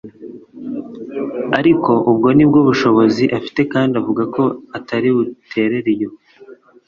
ariko 1.59 1.91
ubwo 2.11 2.29
ni 2.35 2.45
bwo 2.49 2.59
bushobozi 2.67 3.23
afite 3.37 3.61
kandi 3.73 3.93
avuga 4.01 4.23
ko 4.35 4.43
atari 4.77 5.07
buterere 5.17 5.89
iyo 5.97 6.09